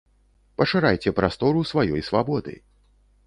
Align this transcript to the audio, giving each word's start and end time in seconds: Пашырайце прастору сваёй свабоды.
Пашырайце 0.61 1.13
прастору 1.19 1.61
сваёй 1.71 2.01
свабоды. 2.09 2.57